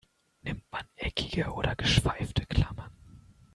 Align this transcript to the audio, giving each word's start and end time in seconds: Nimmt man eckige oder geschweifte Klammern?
Nimmt 0.43 0.63
man 0.71 0.83
eckige 0.95 1.51
oder 1.53 1.75
geschweifte 1.75 2.47
Klammern? 2.47 2.91